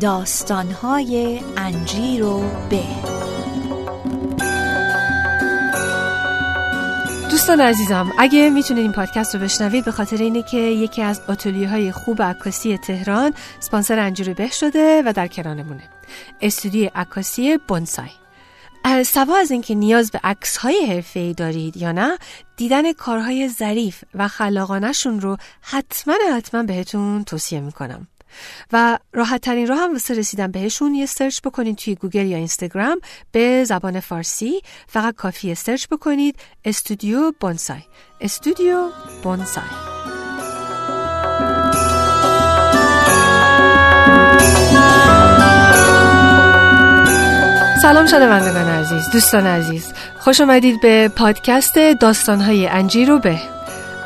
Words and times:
داستانهای 0.00 1.40
انجیر 1.56 2.24
و 2.24 2.40
به. 2.70 2.82
دوستان 7.30 7.60
عزیزم 7.60 8.12
اگه 8.18 8.50
می‌تونید 8.50 8.82
این 8.82 8.92
پادکست 8.92 9.34
رو 9.34 9.40
بشنوید 9.40 9.84
به 9.84 9.90
خاطر 9.90 10.16
اینه 10.16 10.42
که 10.42 10.56
یکی 10.56 11.02
از 11.02 11.20
آتلیه 11.28 11.68
های 11.68 11.92
خوب 11.92 12.22
عکاسی 12.22 12.78
تهران 12.78 13.34
سپانسر 13.60 13.98
انجیر 13.98 14.34
به 14.34 14.48
شده 14.50 15.02
و 15.06 15.12
در 15.12 15.26
کنارمونه. 15.26 15.82
استودیو 16.40 16.90
عکاسی 16.94 17.58
بونسای. 17.68 18.10
سوا 19.06 19.36
از 19.36 19.50
اینکه 19.50 19.74
نیاز 19.74 20.10
به 20.10 20.20
عکس 20.24 20.56
های 20.56 20.86
حرفه 20.86 21.32
دارید 21.32 21.76
یا 21.76 21.92
نه 21.92 22.18
دیدن 22.56 22.92
کارهای 22.92 23.48
ظریف 23.48 24.04
و 24.14 24.28
خلاقانشون 24.28 25.20
رو 25.20 25.36
حتما 25.60 26.14
حتما 26.36 26.62
بهتون 26.62 27.24
توصیه 27.24 27.60
می‌کنم. 27.60 28.06
و 28.72 28.98
راحت 29.12 29.40
ترین 29.40 29.66
راه 29.66 29.78
هم 29.78 29.92
واسه 29.92 30.14
رسیدن 30.14 30.50
بهشون 30.50 30.94
یه 30.94 31.06
سرچ 31.06 31.40
بکنید 31.40 31.76
توی 31.76 31.94
گوگل 31.94 32.26
یا 32.26 32.36
اینستاگرام 32.36 33.00
به 33.32 33.64
زبان 33.64 34.00
فارسی 34.00 34.60
فقط 34.86 35.14
کافیه 35.14 35.54
سرچ 35.54 35.86
بکنید 35.86 36.36
استودیو 36.64 37.32
بونسای. 37.40 37.80
استودیو 38.20 38.90
بونسای. 39.22 39.62
سلام 47.82 48.06
شنوندگان 48.06 48.68
عزیز 48.68 49.10
دوستان 49.12 49.46
عزیز. 49.46 49.92
خوش 50.18 50.40
آمدید 50.40 50.80
به 50.80 51.08
پادکست 51.16 51.78
داستانهای 52.00 52.66
انجیر 52.66 53.10
و 53.10 53.18
به. 53.18 53.55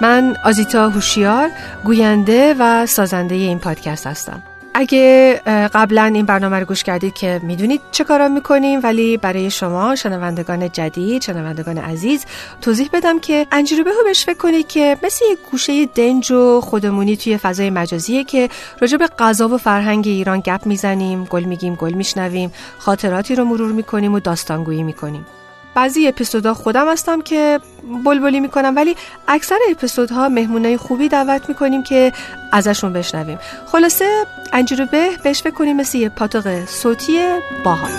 من 0.01 0.37
آزیتا 0.45 0.89
هوشیار 0.89 1.51
گوینده 1.85 2.55
و 2.59 2.87
سازنده 2.87 3.35
این 3.35 3.59
پادکست 3.59 4.07
هستم. 4.07 4.43
اگه 4.75 5.35
قبلا 5.75 6.05
این 6.15 6.27
برنامه 6.27 6.59
رو 6.59 6.67
گوش 6.67 6.85
کردید 6.85 7.15
که 7.15 7.41
می‌دونید 7.43 7.81
چه 7.91 8.05
کارا 8.05 8.29
می‌کنیم 8.29 8.81
ولی 8.83 9.17
برای 9.17 9.51
شما 9.51 9.97
شنوندگان 9.97 10.71
جدید 10.71 11.23
شنوندگان 11.23 11.79
عزیز 11.79 12.25
توضیح 12.61 12.89
بدم 12.93 13.19
که 13.19 13.47
انجیرو 13.53 13.85
بهو 13.85 14.05
بهش 14.05 14.25
فکر 14.25 14.37
کنید 14.37 14.69
که 14.69 14.97
مثل 15.03 15.25
یک 15.33 15.39
گوشه 15.51 15.87
دنج 15.87 16.31
و 16.31 16.61
خودمونی 16.61 17.17
توی 17.17 17.37
فضای 17.37 17.71
مجازیه 17.71 18.25
که 18.25 18.49
راجع 18.81 18.97
به 18.97 19.07
غذا 19.07 19.49
و 19.49 19.59
فرهنگ 19.59 20.07
ایران 20.07 20.41
گپ 20.41 20.67
می‌زنیم 20.67 21.25
گل 21.25 21.45
میگیم 21.45 21.75
گل 21.75 21.93
میشنویم 21.93 22.53
خاطراتی 22.79 23.35
رو 23.35 23.45
مرور 23.45 23.73
می‌کنیم 23.73 24.15
و 24.15 24.21
داستانگویی 24.21 24.83
می‌کنیم. 24.83 25.27
بعضی 25.75 26.09
اپیزودها 26.09 26.55
خودم 26.55 26.93
هستم 26.93 27.21
که 27.21 27.61
بلبلی 28.05 28.41
می‌کنم 28.41 28.77
ولی 28.77 28.97
اکثر 29.29 29.59
اپیزودها 29.71 30.29
مهمونای 30.29 30.77
خوبی 30.77 31.09
دعوت 31.09 31.49
می‌کنیم 31.49 31.83
که 31.83 32.13
ازشون 32.53 32.93
بشنویم. 32.93 33.39
خلاصه 33.67 34.27
انجیرو 34.53 34.87
به 34.87 35.11
بهش 35.25 35.43
فکر 35.43 35.55
کنیم 35.55 35.77
مثل 35.77 35.99
یه 35.99 36.09
پاتوق 36.09 36.65
صوتی 36.65 37.19
باحال. 37.65 37.91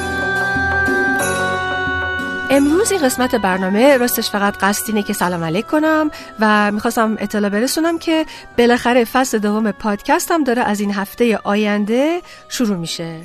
امروز 2.50 2.92
این 2.92 3.02
قسمت 3.02 3.36
برنامه 3.36 3.98
راستش 3.98 4.30
فقط 4.30 4.58
قصد 4.58 4.84
اینه 4.88 5.04
که 5.04 5.14
سلام 5.14 5.44
علیک 5.44 5.68
کنم 5.68 6.12
و 6.40 6.72
می‌خواستم 6.72 7.18
اطلاع 7.20 7.50
برسونم 7.50 8.00
که 8.00 8.26
بالاخره 8.58 9.06
فصل 9.06 9.38
دوم 9.38 9.72
پادکستم 9.72 10.44
داره 10.44 10.62
از 10.62 10.80
این 10.80 10.94
هفته 10.94 11.40
آینده 11.44 12.22
شروع 12.50 12.78
میشه. 12.78 13.22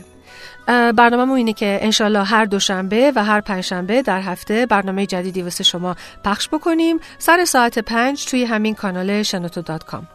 برنامه 0.67 1.33
اینه 1.33 1.53
که 1.53 1.79
انشالله 1.83 2.25
هر 2.25 2.45
دوشنبه 2.45 3.13
و 3.17 3.25
هر 3.25 3.41
پنجشنبه 3.41 4.03
در 4.03 4.21
هفته 4.21 4.67
برنامه 4.67 5.07
جدیدی 5.07 5.43
واسه 5.43 5.65
شما 5.65 5.97
پخش 6.25 6.49
بکنیم. 6.49 7.01
سر 7.19 7.45
ساعت 7.45 7.79
پنج 7.79 8.25
توی 8.25 8.45
همین 8.45 8.75
کانال 8.75 9.23
شنوتو 9.23 9.63
دات 9.63 9.85
کام. 9.85 10.09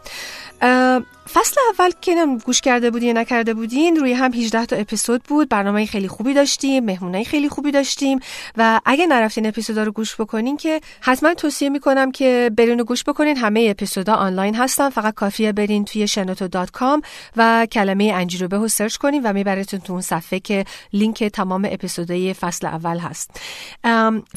فصل 1.30 1.56
اول 1.70 1.90
که 2.00 2.26
گوش 2.44 2.60
کرده 2.60 2.90
بودین 2.90 3.08
یا 3.08 3.22
نکرده 3.22 3.54
بودین 3.54 3.96
روی 3.96 4.12
هم 4.12 4.32
18 4.32 4.66
تا 4.66 4.76
اپیزود 4.76 5.22
بود. 5.22 5.48
برنامه 5.48 5.86
خیلی 5.86 6.08
خوبی 6.08 6.34
داشتیم 6.34 6.84
مهمونای 6.84 7.24
خیلی 7.24 7.48
خوبی 7.48 7.70
داشتیم 7.70 8.18
و 8.56 8.80
اگه 8.84 9.06
نرفتین 9.06 9.46
اپیزودا 9.46 9.82
رو 9.82 9.92
گوش 9.92 10.20
بکنین 10.20 10.56
که 10.56 10.80
حتما 11.00 11.34
توصیه 11.34 11.68
می‌کنم 11.68 12.12
که 12.12 12.50
برین 12.56 12.80
و 12.80 12.84
گوش 12.84 13.04
بکنین. 13.04 13.36
همه 13.36 13.66
اپیزودا 13.70 14.14
آنلاین 14.14 14.54
هستن 14.54 14.90
فقط 14.90 15.14
کافیه 15.14 15.52
برین 15.52 15.84
توی 15.84 16.08
شنوتو.com 16.08 17.02
و 17.36 17.66
کلمه 17.72 18.12
انجیروبه 18.14 18.56
رو 18.56 18.68
سرچ 18.68 18.96
کنین 18.96 19.22
و 19.22 19.32
میبرتون 19.32 19.80
تو 19.80 19.92
اون 19.92 20.02
صفحه 20.02 20.40
که 20.40 20.64
لینک 20.92 21.24
تمام 21.24 21.68
اپیزودهای 21.70 22.34
فصل 22.34 22.66
اول 22.66 22.98
هست. 22.98 23.40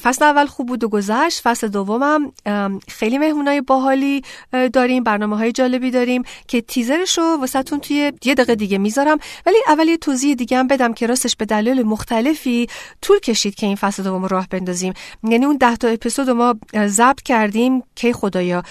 فصل 0.02 0.26
اول 0.26 0.46
خوب 0.46 0.68
بود 0.68 0.84
و 0.84 0.90
گذشت. 0.90 1.42
فصل 1.42 1.68
دومم 1.68 2.32
خیلی 2.88 3.18
مهمونای 3.18 3.62
باحالی 3.62 4.22
داریم 4.74 5.04
برنامه 5.04 5.38
های 5.38 5.52
جالبی 5.52 5.92
داریم 5.92 6.24
که 6.48 6.62
تیزرش 6.76 7.18
رو 7.18 7.38
واسهتون 7.40 7.80
توی 7.80 8.12
یه 8.26 8.34
دقیقه 8.34 8.56
دیگه 8.56 8.78
می‌ذارم. 8.78 9.18
ولی 9.46 9.58
اول 9.68 9.88
یه 9.88 9.98
توضیح 9.98 10.36
دیگه 10.36 10.58
هم 10.58 10.68
بدم 10.68 10.94
که 10.94 11.08
راستش 11.08 11.36
به 11.36 11.46
دلیل 11.46 11.84
مختلفی 11.84 12.68
طول 13.02 13.20
کشید 13.20 13.56
که 13.56 13.66
این 13.66 13.76
فصل 13.76 14.04
دوم 14.04 14.26
راه 14.26 14.48
بندازیم. 14.50 14.94
یعنی 15.24 15.46
اون 15.46 15.58
ده 15.58 15.76
تا 15.76 15.88
اپیزود 15.88 16.30
ما 16.30 16.56
ضبط 16.88 17.22
کردیم 17.22 17.84
که 17.96 18.14
خدایا 18.14 18.64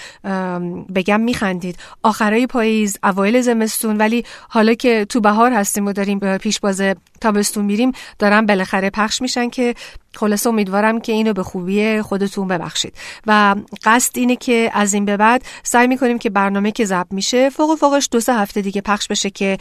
بگم 0.95 1.21
میخندید. 1.21 1.77
آخرای 2.03 2.47
پاییز 2.47 2.97
اوایل 3.03 3.41
زمستون. 3.41 3.97
ولی 3.97 4.25
حالا 4.49 4.73
که 4.73 5.05
تو 5.09 5.21
بهار 5.21 5.53
هستیم 5.53 5.85
و 5.85 5.93
داریم 5.93 6.37
پیش 6.37 6.59
باز 6.59 6.81
تابستون 7.21 7.65
میریم 7.65 7.91
دارم 8.19 8.45
بالاخره 8.45 8.89
پخش 8.89 9.21
میشن 9.21 9.49
که 9.49 9.75
خلاصه 10.17 10.49
امیدوارم 10.49 11.01
که 11.01 11.11
اینو 11.11 11.33
به 11.33 11.43
خوبی 11.43 12.01
خودتون 12.01 12.47
ببخشید. 12.47 12.93
و 13.27 13.55
قصد 13.83 14.17
اینه 14.17 14.35
که 14.35 14.71
از 14.73 14.93
این 14.93 15.05
به 15.05 15.17
بعد 15.17 15.43
سعی 15.63 15.87
می‌کنیم 15.87 16.17
که 16.17 16.29
برنامه 16.29 16.71
که 16.71 16.85
ضبط 16.85 17.11
میشه 17.11 17.49
فوق 17.49 17.75
فوقش 17.75 18.09
دو 18.11 18.19
سه 18.19 18.33
هفته 18.33 18.61
دیگه 18.61 18.81
پخش 18.81 19.07
بشه 19.07 19.29
که 19.29 19.57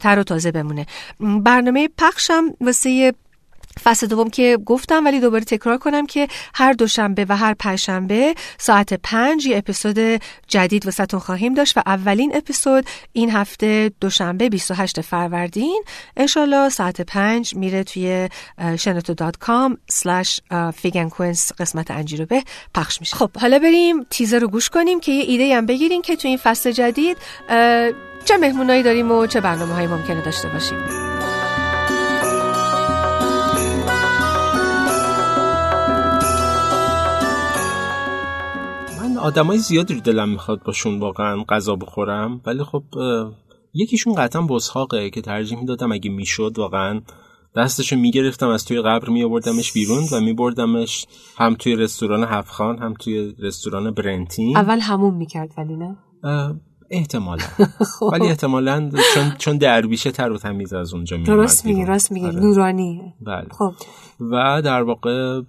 تر 0.00 0.18
و 0.18 0.22
تازه 0.22 0.52
بمونه. 0.52 0.86
برنامه 1.20 1.88
پخشم 1.98 2.44
واسه 2.60 3.12
فصل 3.84 4.06
دوم 4.06 4.30
که 4.30 4.58
گفتم 4.66 5.04
ولی 5.04 5.20
دوباره 5.20 5.44
تکرار 5.44 5.78
کنم 5.78 6.06
که 6.06 6.28
هر 6.54 6.72
دوشنبه 6.72 7.26
و 7.28 7.36
هر 7.36 7.54
پنجشنبه 7.54 8.34
ساعت 8.58 8.94
پنج 8.94 9.46
یه 9.46 9.56
اپیزود 9.56 10.22
جدید 10.48 10.84
واسهتون 10.84 11.20
خواهیم 11.20 11.54
داشت 11.54 11.78
و 11.78 11.82
اولین 11.86 12.36
اپیزود 12.36 12.84
این 13.12 13.30
هفته 13.30 13.92
دوشنبه 14.00 14.48
28 14.48 15.00
فروردین. 15.00 15.82
انشالله 16.16 16.68
ساعت 16.68 17.00
پنج 17.00 17.54
میره 17.54 17.84
توی 17.84 18.28
شنوتو 18.78 19.14
دات 19.14 19.36
کام 19.36 19.78
سلش 19.88 20.40
قسمت 21.58 21.90
انجیرو 21.90 22.26
به 22.26 22.42
پخش 22.74 23.00
میشه. 23.00 23.16
خب 23.16 23.30
حالا 23.36 23.58
بریم 23.58 24.06
تیزر 24.10 24.38
رو 24.38 24.48
گوش 24.48 24.68
کنیم 24.68 25.00
که 25.00 25.12
یه 25.12 25.24
ایده 25.24 25.56
هم 25.56 25.66
بگیریم 25.66 26.02
که 26.02 26.16
تو 26.16 26.28
این 26.28 26.36
فصل 26.36 26.70
جدید 26.70 27.16
چه 28.24 28.36
مهمونایی 28.40 28.82
داریم 28.82 29.12
و 29.12 29.26
چه 29.26 29.40
برنامه 29.40 29.74
هایی 29.74 29.86
ممکنه 29.86 30.20
داشته 30.20 30.48
باشیم. 30.48 31.19
آدمای 39.22 39.58
زیادی 39.58 39.94
رو 39.94 40.00
دلم 40.00 40.28
می‌خواد 40.28 40.62
باشون 40.62 41.00
واقعا 41.00 41.44
غذا 41.48 41.76
بخورم 41.76 42.40
ولی 42.46 42.64
خب 42.64 42.84
یکیشون 43.74 44.14
قطعا 44.14 44.42
بسحاقه 44.42 45.10
که 45.10 45.20
ترجیح 45.20 45.58
می‌دادم 45.58 45.92
اگه 45.92 46.10
می‌شد 46.10 46.52
واقعا 46.56 47.00
دستشو 47.56 47.96
می‌گرفتم 47.96 48.48
از 48.48 48.64
توی 48.64 48.82
قبر 48.82 49.08
میآوردمش 49.08 49.72
بیرون 49.72 50.02
و 50.12 50.20
میبردمش 50.20 51.06
هم 51.36 51.54
توی 51.54 51.76
رستوران 51.76 52.24
هفخان 52.24 52.78
هم 52.78 52.94
توی 52.94 53.34
رستوران 53.38 53.90
برنتین. 53.90 54.56
اول 54.56 54.78
همون 54.80 55.14
می‌کرد 55.14 55.50
ولی 55.58 55.76
نه؟ 55.76 55.96
احتمالا. 56.90 57.44
خب. 57.98 58.10
ولی 58.12 58.26
احتمالا 58.26 58.90
چون 59.14 59.32
چون 59.38 59.58
درویشه 59.58 60.10
تر 60.10 60.32
و 60.32 60.38
تمیز 60.38 60.72
از 60.72 60.94
اونجا 60.94 61.16
می 61.16 61.24
درست 61.24 61.66
میگی 61.66 61.84
راست 61.84 62.12
میگی. 62.12 62.26
آره. 62.26 62.40
نورانی. 62.40 63.14
بله. 63.20 63.48
خب. 63.50 63.72
و 64.20 64.62
در 64.64 64.82
واقع 64.82 65.40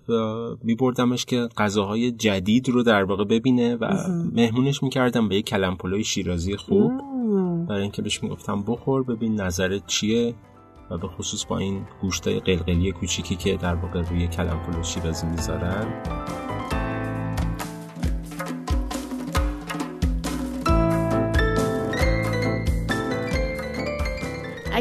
می 0.63 0.75
بردمش 0.75 1.25
که 1.25 1.49
غذاهای 1.57 2.11
جدید 2.11 2.69
رو 2.69 2.83
در 2.83 3.03
واقع 3.03 3.23
ببینه 3.23 3.75
و 3.75 3.85
مهمونش 4.33 4.83
می‌کردم 4.83 5.29
به 5.29 5.35
یک 5.35 5.45
کلم 5.45 5.75
پلوی 5.75 6.03
شیرازی 6.03 6.57
خوب. 6.57 6.91
برای 7.69 7.81
اینکه 7.81 8.01
بهش 8.01 8.23
می‌گفتم 8.23 8.63
بخور 8.67 9.03
ببین 9.03 9.41
نظرت 9.41 9.85
چیه 9.87 10.33
و 10.89 10.97
به 10.97 11.07
خصوص 11.07 11.45
با 11.45 11.57
این 11.57 11.81
گوشتای 12.01 12.39
قلقلی 12.39 12.91
کوچیکی 12.91 13.35
که 13.35 13.57
در 13.57 13.75
واقع 13.75 14.01
روی 14.01 14.27
کلم 14.27 14.59
پلو 14.67 14.83
شیرازی 14.83 15.27
می‌ذارن. 15.27 15.87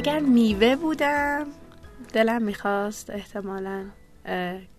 اگر 0.00 0.18
میوه 0.18 0.76
بودم 0.76 1.46
دلم 2.12 2.42
می‌خواست 2.42 3.10
احتمالا 3.10 3.84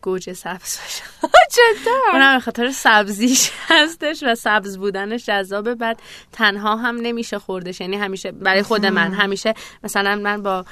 گوجه 0.01 0.33
سبز 0.33 0.77
باشه. 0.79 1.03
چطور؟ 1.55 2.11
اونم 2.13 2.39
خاطر 2.39 2.71
سبزیش 2.71 3.51
هستش 3.67 4.23
و 4.27 4.35
سبز 4.35 4.77
بودنش 4.77 5.25
جذابه. 5.25 5.75
بعد 5.75 6.01
تنها 6.31 6.75
هم 6.75 6.95
نمیشه 6.95 7.39
خوردش. 7.39 7.81
یعنی 7.81 7.95
همیشه 7.95 8.31
برای 8.31 8.63
خود 8.63 8.85
من 8.85 9.13
همیشه 9.13 9.53
مثلا 9.83 10.15
من 10.15 10.43
با 10.43 10.65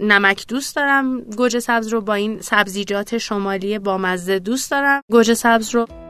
نمک 0.00 0.46
دوست 0.48 0.76
دارم 0.76 1.20
گوجه 1.20 1.60
سبز 1.60 1.88
رو 1.88 2.00
با 2.00 2.14
این 2.14 2.40
سبزیجات 2.40 3.18
شمالی 3.18 3.78
با 3.78 3.98
مزه 3.98 4.38
دوست 4.38 4.70
دارم 4.70 5.02
گوجه 5.10 5.34
سبز 5.34 5.74
رو. 5.74 6.07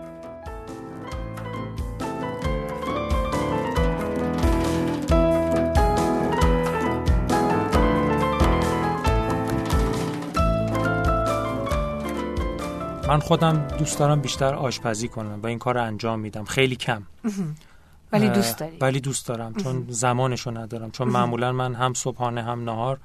من 13.08 13.18
خودم 13.18 13.68
دوست 13.78 13.98
دارم 13.98 14.20
بیشتر 14.20 14.54
آشپزی 14.54 15.08
کنم 15.08 15.40
و 15.42 15.46
این 15.46 15.58
کار 15.58 15.74
رو 15.74 15.82
انجام 15.82 16.20
میدم. 16.20 16.44
خیلی 16.44 16.76
کم. 16.76 17.02
ولی 18.12 18.28
دوست 18.28 18.58
داری. 18.58 18.76
ولی 18.80 19.00
دوست 19.00 19.28
دارم 19.28 19.54
چون 19.54 19.86
زمانشو 20.04 20.50
ندارم. 20.50 20.90
چون 20.90 21.08
معمولا 21.18 21.52
من 21.52 21.74
هم 21.74 21.94
صبحانه 21.94 22.42
هم 22.42 22.64
نهار 22.64 22.98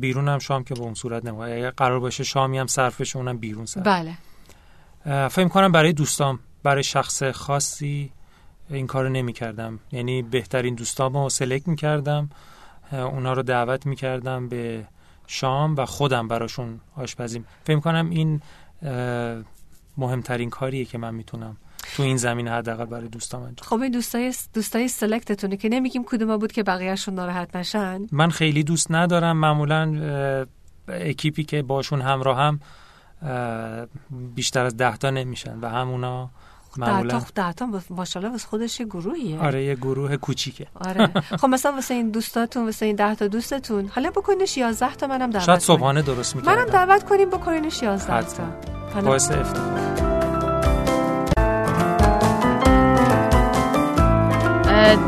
بیرونم 0.00 0.38
شام 0.38 0.64
که 0.64 0.74
به 0.74 0.80
اون 0.80 0.94
صورت 0.94 1.24
نمی‌خوام 1.24 1.48
اگر 1.48 1.70
قرار 1.70 2.00
باشه 2.00 2.24
شامی 2.24 2.58
هم 2.58 2.66
صرفش 2.66 3.16
اونم 3.16 3.38
بیرون 3.38 3.66
صرف 3.66 3.86
بله. 3.86 4.18
فکر 5.28 5.48
کنم 5.48 5.72
برای 5.72 5.92
دوستام 5.92 6.38
برای 6.62 6.82
شخص 6.82 7.22
خاصی 7.22 8.12
این 8.70 8.86
کارو 8.86 9.08
نمی 9.08 9.32
کردم 9.32 9.78
یعنی 9.92 10.22
بهترین 10.22 10.74
دوستامو 10.74 11.28
سلکت 11.28 11.68
می 11.68 11.76
کردم 11.76 12.30
اونا 12.92 13.32
رو 13.32 13.42
دعوت 13.42 13.86
می 13.86 13.96
کردم 13.96 14.48
به 14.48 14.84
شام 15.26 15.76
و 15.76 15.86
خودم 15.86 16.28
براشون 16.28 16.80
آشپزی. 16.96 17.44
فکر 17.64 17.80
کنم 17.80 18.10
این 18.10 18.42
مهمترین 19.96 20.50
کاریه 20.50 20.84
که 20.84 20.98
من 20.98 21.14
می‌تونم 21.14 21.56
تو 21.96 22.02
این 22.02 22.16
زمین 22.16 22.48
حداقل 22.48 22.84
برای 22.84 23.08
دوستام 23.08 23.42
انجام 23.42 23.68
خب 23.68 23.80
این 23.80 23.92
دوستای 23.92 24.34
دوستای 24.54 24.88
سلکتتونه 24.88 25.56
که 25.56 25.68
نمیگیم 25.68 26.04
کدوم 26.04 26.36
بود 26.36 26.52
که 26.52 26.62
بقیهشون 26.62 27.14
ناراحت 27.14 27.56
نشن. 27.56 28.06
من 28.12 28.30
خیلی 28.30 28.64
دوست 28.64 28.92
ندارم. 28.92 29.36
معمولا 29.36 29.96
اکیپی 30.88 31.44
که 31.44 31.62
باشون 31.62 32.00
همراهم 32.00 32.60
اه، 33.22 33.86
بیشتر 34.34 34.64
از 34.64 34.76
ده 34.76 34.96
تا 34.96 35.10
نمیشن 35.10 35.58
و 35.60 35.68
همونا 35.68 36.30
معمولا 36.78 37.18
ده 37.18 37.24
تا 37.24 37.42
ده 37.46 37.52
تا 37.52 37.80
ماشاءالله 37.90 38.32
واسه 38.32 38.46
خودش 38.48 38.80
یه 38.80 38.86
گروهیه. 38.86 39.38
آره 39.40 39.64
یه 39.64 39.74
گروه 39.74 40.16
کوچیکه. 40.16 40.66
آره. 40.74 41.06
خب 41.40 41.46
مثلا 41.48 41.72
واسه 41.72 41.94
این 41.94 42.10
دوستاتون 42.10 42.64
واسه 42.64 42.86
این 42.86 42.96
ده 42.96 43.14
تا 43.14 43.26
دوستتون 43.26 43.88
حالا 43.94 44.10
بکنینش 44.10 44.58
11 44.58 44.94
تا 44.94 45.06
منم 45.06 45.30
دعوت 45.30 45.46
شاید. 45.46 45.58
صبحانه 45.60 46.02
درست 46.02 46.36
منم 46.36 46.44
می‌کردم 46.58 46.72
دعوت 46.72 47.04
کنیم 47.04 47.30
بکنینش 47.30 47.82
11 47.82 48.22
تا. 48.22 49.00
باعث 49.00 49.30
افتخار 49.30 49.96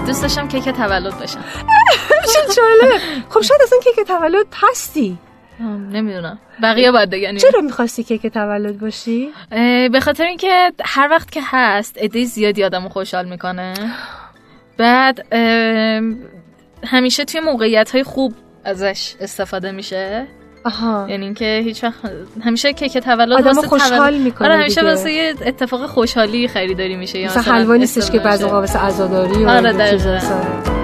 دوست 0.06 0.22
داشتم 0.22 0.48
کیک 0.48 0.68
تولد 0.68 1.18
باشم 1.18 1.44
چه 2.32 2.40
جالب. 2.56 3.00
خب 3.28 3.40
شاید 3.42 3.60
اصلا 3.62 3.78
کیک 3.84 4.06
تولد 4.06 4.46
پستی 4.50 5.18
نمی‌دونم. 5.92 6.38
بقیه 6.62 6.92
باید 6.92 7.10
بگن 7.10 7.36
چرا 7.36 7.60
می‌خواستی 7.60 8.04
کیک 8.04 8.26
تولد 8.26 8.78
باشی؟ 8.78 9.28
به 9.92 10.00
خاطر 10.02 10.24
اینکه 10.24 10.72
هر 10.84 11.08
وقت 11.10 11.30
که 11.30 11.40
هست 11.44 11.98
عده 11.98 12.24
زیادی 12.24 12.64
آدمو 12.64 12.88
خوشحال 12.88 13.28
می‌کنه. 13.28 13.74
بعد 14.78 15.34
همیشه 16.84 17.24
توی 17.24 17.40
موقعیت 17.40 17.90
های 17.90 18.02
خوب 18.02 18.34
ازش 18.64 19.14
استفاده 19.20 19.72
میشه. 19.72 20.26
آها. 20.64 21.06
یعنی 21.10 21.24
اینکه 21.24 21.60
هیچ 21.64 21.84
وقت 21.84 21.94
همیشه 22.44 22.72
کیک 22.72 22.98
تولد 22.98 23.32
آدمو 23.32 23.62
خوشحال 23.62 23.98
تولد- 23.98 24.20
می‌کنه 24.20 24.48
آره 24.48 24.56
همیشه. 24.58 24.82
واسه 24.82 25.12
یه 25.12 25.34
اتفاق 25.46 25.86
خوشحالی 25.86 26.48
خریداری 26.48 26.96
میشه 26.96 27.18
یا 27.18 27.26
مثلا 27.26 27.42
حلوا 27.42 27.76
نیستش 27.76 28.10
که 28.10 28.18
بعضی. 28.18 28.44
موقع 28.44 28.56
واسه 28.56 28.78
عزاداری 28.78 29.44
و 29.44 29.48
آره، 29.48 30.77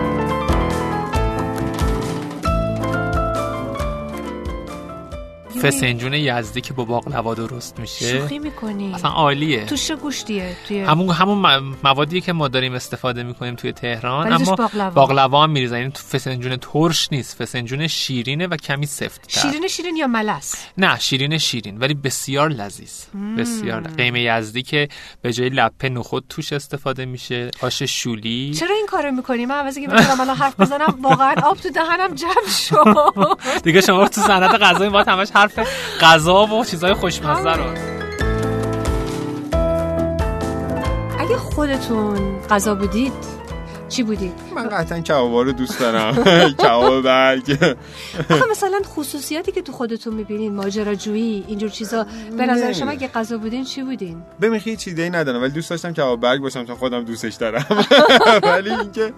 فسنجون 5.65 6.15
یزدی 6.15 6.61
که 6.61 6.73
با 6.75 6.85
باقلوا 6.85 7.35
درست 7.35 7.79
میشه. 7.81 8.19
شوخی 8.19 8.39
می‌کنی. 8.39 8.93
اصلا 8.95 9.11
عالیه. 9.11 9.65
توش 9.65 9.91
گوشتیه؟ 9.91 10.57
توی 10.69 10.81
همون 10.81 11.09
همون 11.15 11.39
م- 11.39 11.77
موادیه 11.85 12.21
که 12.21 12.33
ما 12.33 12.49
داریم 12.49 12.75
استفاده 12.75 13.23
می‌کنیم 13.23 13.55
توی 13.55 13.73
تهران 13.73 14.33
اما 14.33 14.55
باقلوا. 14.55 14.91
باقلوا 14.91 15.43
هم 15.43 15.51
میریزن. 15.51 15.79
یعنی 15.79 15.91
تو 15.91 16.03
فسنجون 16.03 16.57
ترش 16.57 17.09
نیست. 17.13 17.43
فسنجون 17.43 17.87
شیرینه 17.87 18.47
و 18.47 18.57
کمی 18.57 18.87
سفت 18.87 19.25
شیرین 19.29 19.69
شیرین 19.69 19.97
یا 19.97 20.07
ملس؟ 20.07 20.55
نه 20.79 20.99
شیرین 20.99 21.39
شیرین 21.39 21.79
ولی 21.79 21.95
بسیار 21.95 22.49
لذیذ. 22.49 23.05
بسیار 23.39 23.81
قیمه 23.81 24.23
یزدی 24.23 24.63
که 24.63 24.89
به 25.23 25.33
جای 25.33 25.49
لپه 25.49 25.89
نخود 25.89 26.25
توش 26.29 26.53
استفاده 26.53 27.05
میشه. 27.05 27.51
آش 27.61 27.83
شولی. 27.83 28.55
چرا 28.55 28.75
این 28.77 28.87
کارو 28.87 29.11
می‌کنی؟ 29.13 29.47
من 29.47 29.55
عوضی 29.55 29.81
که 29.81 29.89
بتونم 29.89 30.21
الان 30.21 30.37
حرف 30.37 30.61
بزنم 30.61 30.99
واقعا 31.03 31.35
آب 31.43 31.57
تو 31.57 31.71
دهنم 31.71 32.15
جمع 32.15 32.49
شد. 32.49 32.85
دیگه 33.65 33.81
شما 33.81 34.09
تو 34.09 34.21
صنعت 34.21 34.51
غذایی 34.55 34.91
باید 34.91 35.09
همش 35.09 35.29
حرف 35.35 35.54
غذا 36.03 36.47
و 36.47 36.65
چیزای 36.65 36.95
خوشمزه 36.95 37.53
رو. 37.53 37.65
اگه 41.19 41.37
خودتون 41.37 42.41
غذا 42.51 42.75
بودید 42.75 43.13
چی 43.89 44.03
بودید؟ 44.03 44.33
من 44.55 44.69
قطعا 44.69 45.01
کبابا 45.01 45.43
رو 45.43 45.53
دوست 45.53 45.81
دارم. 45.81 46.25
کباب 46.63 47.03
برگ. 47.03 47.59
آخه 48.31 48.45
مثلا 48.51 48.81
خصوصیاتی 48.85 49.53
که 49.53 49.63
تو 49.63 49.73
خودتون 49.73 50.15
می‌بینین 50.15 50.55
ماجراجویی 50.55 51.45
اینجور 51.49 51.71
چیزا 51.71 52.07
به 52.37 52.47
نظر 52.47 52.73
شما 52.73 52.91
اگه 52.91 53.09
غذا 53.09 53.39
بودین 53.39 53.65
چی 53.65 53.83
بودین؟ 53.83 54.23
ببین 54.41 54.61
هیچ 54.61 54.89
ایده 54.89 55.03
ای 55.03 55.11
ندارم 55.11 55.43
ولی 55.43 55.51
دوست 55.53 55.71
داشتم 55.71 55.93
کباب 55.93 56.21
برگ 56.21 56.41
باشم 56.41 56.65
چون 56.65 56.77
خودم 56.77 57.05
دوستش 57.05 57.35
دارم. 57.35 57.87
ولی 58.43 58.71
اینکه 58.71 59.13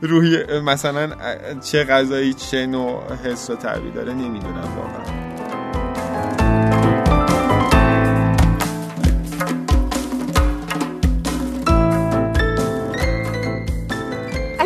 روحی 0.00 0.60
مثلا 0.60 1.10
چه 1.60 1.84
غذایی 1.84 2.34
چه 2.34 2.66
نوع 2.66 3.02
حس 3.24 3.50
و 3.50 3.56
تعبیر 3.56 3.92
داره 3.92 4.12
نمی‌دونم 4.12 4.76
واقعا. 4.76 5.21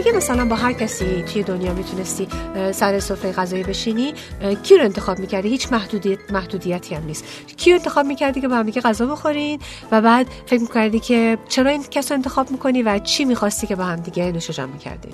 اگه 0.06 0.16
مثلا 0.16 0.44
با 0.44 0.56
هر 0.56 0.72
کسی 0.72 1.22
توی 1.22 1.42
دنیا 1.42 1.72
می‌تونستی 1.72 2.28
سر 2.72 2.98
سفره 2.98 3.32
غذایی 3.32 3.62
بشینی 3.62 4.14
کی 4.62 4.76
رو 4.76 4.84
انتخاب 4.84 5.18
می‌کردی؟ 5.18 5.48
هیچ 5.48 5.72
محدودیت 5.72 6.32
محدودیتی 6.32 6.94
هم 6.94 7.06
نیست. 7.06 7.24
کی 7.56 7.70
رو 7.70 7.76
انتخاب 7.76 8.06
می‌کردی 8.06 8.40
که 8.40 8.48
با 8.48 8.56
هم 8.56 8.62
دیگه 8.62 8.80
غذا 8.80 9.06
بخورین 9.06 9.60
و 9.92 10.00
بعد 10.00 10.26
فکر 10.46 10.60
می‌کردی 10.60 11.00
که 11.00 11.38
چرا 11.48 11.70
این 11.70 11.82
کس 11.82 12.12
رو 12.12 12.16
انتخاب 12.16 12.50
می‌کنی 12.50 12.82
و 12.82 12.98
چی 12.98 13.24
می‌خواستی 13.24 13.66
که 13.66 13.76
با 13.76 13.84
هم 13.84 13.96
دیگه 13.96 14.32
نوش 14.32 14.50
جمع 14.50 14.72
می‌کردین 14.72 15.12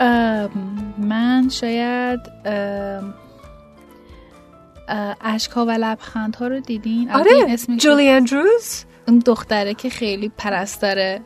ام، 0.00 0.50
من 0.98 1.48
شاید 1.48 2.20
اشکها 5.20 5.66
و 5.66 5.70
لبخندها 5.70 6.46
رو 6.46 6.60
دیدین. 6.60 7.10
آره 7.10 7.56
جولی 7.76 8.08
اندروز؟ 8.08 8.84
اون 9.08 9.18
دختره 9.18 9.74
که 9.74 9.90
خیلی 9.90 10.32
پرستاره. 10.38 11.20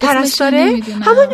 پرستاره. 0.00 0.80
همون 1.04 1.26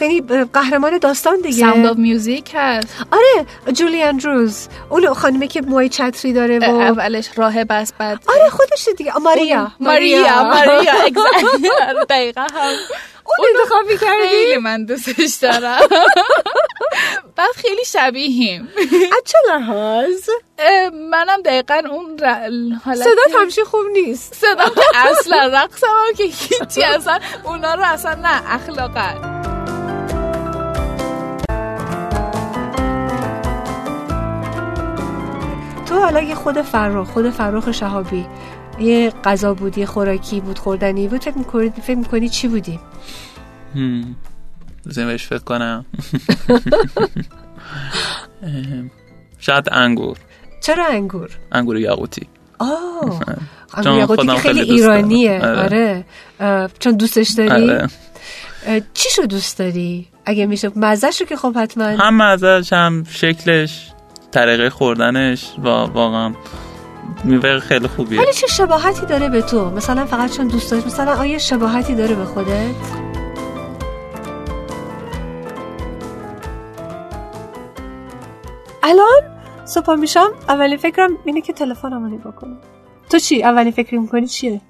یعنی 0.00 0.20
قهرمان 0.52 0.98
داستان 0.98 1.40
دیگه. 1.40 1.66
Sound 1.66 1.86
of 1.86 1.96
Music 1.96 2.50
هست. 2.54 2.88
آره 3.12 3.46
جولی 3.72 4.02
اندروز. 4.02 4.68
اون 4.88 5.14
خانمی 5.14 5.48
که 5.48 5.60
موهای 5.60 5.88
چتری 5.88 6.32
داره 6.32 6.58
و 6.58 6.64
اولش 6.64 7.28
راهب 7.36 7.66
است 7.72 7.94
بعد 7.98 8.18
آره 8.28 8.50
خودش 8.50 8.88
دیگه. 8.96 9.18
ماریا. 9.18 9.72
ماریا. 9.80 10.44
ماریا 10.44 10.92
دقیقا 12.10 12.40
هم 12.40 12.74
اون 13.38 13.48
انتخاب 13.60 13.86
می‌کردی 13.86 14.28
خیلی 14.28 14.56
من 14.56 14.84
دوستش 14.84 15.34
دارم. 15.42 15.80
بعد 17.36 17.50
خیلی 17.56 17.84
شبیهیم. 17.84 18.68
از 19.12 19.22
چه 19.24 19.38
لحاظ؟ 19.48 20.28
اه، 20.28 20.34
منم 21.10 21.42
دقیقا 21.44 21.82
اون 21.90 22.18
ر- 22.18 22.74
حالت 22.84 22.98
صدات 22.98 23.40
همیشه 23.40 23.64
خوب 23.64 23.80
نیست. 23.92 24.34
صدام 24.34 24.68
که 24.74 24.82
اصلا 25.10 25.50
رقصم 25.54 25.86
هم 25.86 26.14
که 26.16 26.24
هیچی 26.24 26.82
اصلا 26.84 27.18
اونا 27.44 27.74
رو 27.74 27.82
اصلا 27.84 28.14
نه 28.14 28.54
اخلاقا. 28.54 29.32
تو 35.86 35.98
حالا 36.00 36.20
یه 36.20 36.34
خود 36.34 36.62
فرخ 36.62 37.10
خود 37.10 37.30
فرخ 37.30 37.72
شهابی. 37.72 38.26
یه 38.80 39.12
غذا 39.24 39.54
بود 39.54 39.78
یه 39.78 39.86
خوراکی 39.86 40.40
بود 40.40 40.58
خوردنی 40.58 41.08
بود. 41.08 41.22
فکر 41.24 41.38
می‌کنی 41.38 41.70
فکر 41.70 41.94
می‌کنی 41.96 42.28
چی 42.28 42.48
بودی 42.48 42.80
بهش 44.96 45.26
فکر 45.26 45.38
کنم. 45.38 45.84
شاید 49.38 49.68
انگور. 49.72 50.16
چرا 50.62 50.86
انگور؟ 50.86 51.30
انگور 51.52 51.78
یاقوتی. 51.78 52.26
آه. 52.58 52.68
انگور 53.74 53.98
یاقوتی 53.98 54.26
که 54.26 54.34
خیلی. 54.34 54.60
ایرانیه. 54.60 55.40
آره. 55.46 56.04
آره. 56.40 56.70
چون 56.78 56.96
دوستش 56.96 57.30
داری؟ 57.30 57.70
آره. 57.70 57.88
اه، 58.66 58.80
چیشو 58.94 59.22
دوست 59.22 59.58
داری؟ 59.58 60.08
اگه 60.26 60.46
میشه 60.46 60.70
مزهشو 60.76 61.24
که 61.24 61.36
خب 61.36 61.56
حتما. 61.56 61.84
هم 61.84 62.20
ازش 62.20 62.72
هم 62.72 63.04
شکلش 63.10 63.92
طریقه 64.30 64.70
خوردنش. 64.70 65.52
و 65.58 65.68
واقعا 65.68 66.34
میوه 67.24 67.60
خیلی 67.60 67.88
خوبیه. 67.88 68.20
ولی 68.20 68.32
چه 68.32 68.46
شباهتی 68.46 69.06
داره 69.06 69.28
به 69.28 69.42
تو؟ 69.42 69.70
مثلا 69.70 70.06
فقط 70.06 70.36
چون 70.36 70.48
دوست 70.48 70.70
داری 70.70 70.84
مثلا 70.86 71.14
آیا 71.14 71.38
شباهتی 71.38 71.94
داره 71.94 72.14
به 72.14 72.24
خودت؟ 72.24 72.74
الان؟ 78.82 79.31
صبح 79.72 79.94
میشم 79.94 80.26
اولین 80.48 80.76
فکرم 80.76 81.10
اینه 81.24 81.40
که 81.40 81.52
تلفنمو 81.52 82.08
نگاه 82.08 82.34
کنم. 82.36 82.56
تو 83.10 83.18
چی؟ 83.18 83.42
اولین 83.42 83.72
فکری 83.72 83.98
می‌کنی 83.98 84.26
چیه؟ 84.26 84.60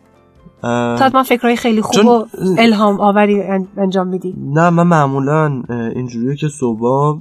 تا 0.63 1.11
من 1.15 1.23
فکرهای 1.23 1.57
خیلی 1.57 1.83
خوب 1.83 2.07
و 2.07 2.27
الهام 2.59 3.01
آوری 3.01 3.43
ان- 3.43 3.69
انجام 3.77 4.07
میدی. 4.09 4.35
نه 4.39 4.71
من 4.71 4.83
معمولا 4.87 5.63
اینجوریه 5.95 6.37
که 6.37 6.49
صبح 6.49 7.21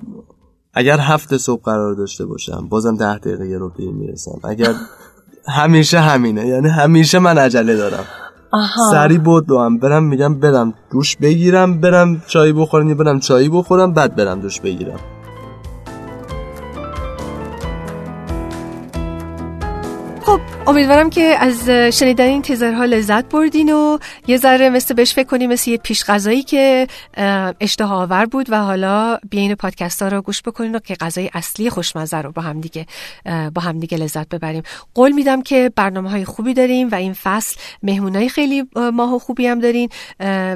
اگر 0.74 0.98
هفت 1.00 1.38
صبح 1.38 1.62
قرار 1.64 1.94
داشته 1.94 2.26
باشم 2.26 2.68
بازم 2.70 2.96
ده 2.96 3.18
دقیقه 3.18 3.48
یه 3.48 3.58
رو 3.58 3.72
می‌رسم. 3.78 4.40
اگر 4.44 4.74
همیشه 5.60 6.00
همینه 6.00 6.48
یعنی 6.48 6.68
همیشه 6.70 7.20
من 7.20 7.38
عجله 7.38 7.76
دارم. 7.76 8.04
آها. 8.52 8.92
سری 8.92 9.18
بود 9.18 9.48
دوام 9.48 9.78
برم 9.78 10.04
میگم 10.04 10.40
برم 10.40 10.74
دوش 10.92 11.18
بگیرم 11.18 11.82
برم 11.82 12.22
چای 12.28 12.54
بخورم 12.54 12.90
یا 12.90 12.96
برم 12.96 13.20
چایی 13.20 13.50
بخورم 13.50 13.94
بعد 13.94 14.16
برم 14.16 14.40
دوش 14.40 14.62
بگیرم. 14.62 15.00
امیدوارم 20.68 21.10
که 21.10 21.22
از 21.22 21.70
شنیدن 21.70 22.26
این 22.26 22.42
تیزرها 22.42 22.86
لذت 22.86 23.26
بردین 23.26 23.74
و 23.74 23.98
یه 24.28 24.38
ذره 24.38 24.70
مثل 24.70 24.94
بهش 24.94 25.14
فکر 25.14 25.28
کنیم 25.28 25.50
مثل 25.50 25.72
یه 25.72 25.78
پیش 25.78 26.06
غذایی 26.06 26.44
که 26.44 26.88
اشتها 27.60 28.02
آور 28.02 28.26
بود 28.26 28.50
و 28.50 28.58
حالا 28.58 29.18
بیاین 29.30 29.56
پادکست 29.56 30.02
ها 30.02 30.08
رو 30.08 30.22
گوش 30.22 30.42
بکنین 30.42 30.76
و 30.76 30.80
که 30.80 30.96
غذای 30.96 31.30
اصلی 31.34 31.70
خوشمزه 31.70 32.18
رو 32.18 32.32
با 32.32 32.42
هم 32.42 32.62
دیگه 32.62 32.86
با 33.26 33.62
هم 33.62 33.80
دیگه 33.80 33.98
لذت 33.98 34.30
ببریم. 34.30 34.64
قول 34.94 35.12
میدم 35.12 35.42
که 35.42 35.72
برنامه 35.76 36.10
های 36.10 36.26
خوبی 36.26 36.54
داریم 36.54 36.90
و 36.92 36.96
این 36.96 37.14
فصل 37.14 37.56
مهمونای 37.84 38.30
خیلی 38.30 38.64
اه، 38.76 38.90
ماه 38.90 39.16
و 39.16 39.20
خوبی 39.20 39.48
هم 39.48 39.60
دارین 39.60 39.90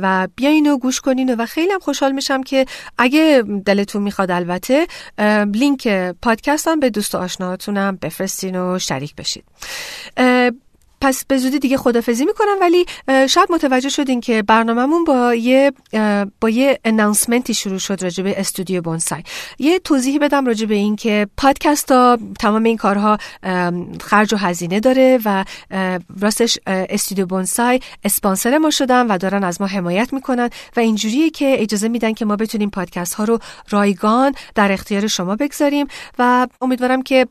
و 0.01 0.27
بیاین 0.35 0.71
و 0.71 0.77
گوش 0.77 1.01
کنین 1.01 1.35
و 1.35 1.45
خیلی 1.45 1.71
هم 1.71 1.79
خوشحال 1.79 2.11
میشم 2.11 2.43
که 2.43 2.65
اگه 2.97 3.43
دلتون 3.65 4.03
می‌خواد 4.03 4.31
البته 4.31 4.87
لینک 5.53 5.87
پادکست 6.21 6.67
هم 6.67 6.79
به 6.79 6.89
دوست 6.89 7.15
و 7.15 7.17
آشناهاتونم 7.17 7.97
بفرستین 8.01 8.55
و 8.55 8.79
شریک 8.79 9.15
بشید. 9.15 9.43
Uh, 10.17 10.51
پس 11.01 11.25
به 11.25 11.37
زودی 11.37 11.59
دیگه 11.59 11.77
خدافزی 11.77 12.25
می‌کنم 12.25 12.55
ولی 12.61 12.85
شاید 13.27 13.51
متوجه 13.51 13.89
شدین 13.89 14.21
که 14.21 14.41
برنامهمون 14.41 15.03
با 15.03 15.35
یه 15.35 15.71
با 16.41 16.49
یه 16.49 16.79
اناونسمنتی 16.85 17.53
شروع 17.53 17.77
شد 17.77 18.03
راجع 18.03 18.23
به 18.23 18.39
استودیو 18.39 18.81
بونسای. 18.81 19.23
یه 19.59 19.79
توضیحی 19.79 20.19
بدم 20.19 20.45
راجع 20.45 20.65
به 20.65 20.75
این 20.75 20.95
که 20.95 21.27
پادکست 21.37 21.91
ها 21.91 22.17
تمام 22.39 22.63
این 22.63 22.77
کارها 22.77 23.17
خرج 24.01 24.33
و 24.33 24.37
هزینه 24.37 24.79
داره 24.79 25.19
و 25.25 25.45
راستش 26.21 26.59
استودیو 26.67 27.25
بونسای 27.25 27.79
اسپانسر 28.03 28.57
ما 28.57 28.69
شدن 28.69 29.07
و 29.07 29.17
دارن 29.17 29.43
از 29.43 29.61
ما 29.61 29.67
حمایت 29.67 30.13
می‌کنن 30.13 30.49
و 30.77 30.79
اینجوریه 30.79 31.29
که 31.29 31.55
اجازه 31.59 31.87
میدن 31.87 32.13
که 32.13 32.25
ما 32.25 32.35
بتونیم 32.35 32.69
پادکست 32.69 33.13
ها 33.13 33.23
رو 33.23 33.39
رایگان 33.69 34.33
در 34.55 34.71
اختیار 34.71 35.07
شما 35.07 35.35
بگذاریم 35.35 35.87
و 36.19 36.47
امیدوارم 36.61 37.01
که 37.01 37.27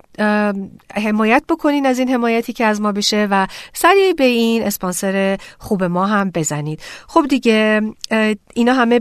حمایت 0.95 1.43
بکنین 1.49 1.87
از 1.87 1.99
این 1.99 2.09
حمایتی 2.09 2.53
که 2.53 2.65
از 2.65 2.81
ما 2.81 2.93
بشه 2.93 3.29
و 3.31 3.47
سریع 3.73 4.13
به 4.13 4.25
این 4.25 4.63
اسپانسر 4.63 5.39
خوب 5.59 5.85
ما 5.85 6.07
هم 6.07 6.31
بزنید. 6.31 6.81
خب 7.09 7.27
دیگه 7.29 7.81
اینا 8.55 8.73
همه 8.73 9.01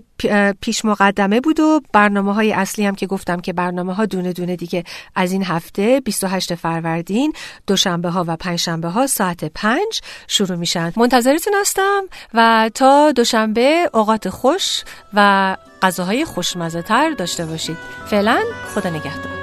پیش 0.62 0.86
مقدمه 0.86 1.42
بود 1.42 1.60
و 1.60 1.82
برنامه 1.94 2.34
های 2.34 2.54
اصلی 2.54 2.86
هم 2.86 2.96
که 2.96 3.08
گفتم 3.08 3.40
که 3.40 3.54
برنامه 3.54 3.94
ها 3.94 4.06
دونه 4.06 4.34
دونه 4.34 4.56
دیگه 4.56 4.84
از 5.16 5.32
این 5.32 5.44
هفته 5.44 6.00
28 6.00 6.56
فروردین 6.56 7.34
دوشنبه 7.68 8.10
ها 8.10 8.26
و 8.28 8.36
پنجشنبه 8.36 8.88
ها 8.88 9.08
ساعت 9.08 9.46
5 9.46 9.80
شروع 10.28 10.58
میشن. 10.58 10.94
منتظرتون 10.96 11.54
هستم 11.62 12.04
و 12.34 12.70
تا 12.74 13.12
دوشنبه 13.12 13.90
اوقات 13.94 14.30
خوش 14.30 14.84
و 15.14 15.58
غذاهای 15.82 16.26
خوشمزه 16.26 16.82
تر 16.82 17.10
داشته 17.10 17.46
باشید. 17.46 17.78
فعلا 18.06 18.40
خدا 18.76 18.90
نگهدار. 18.90 19.43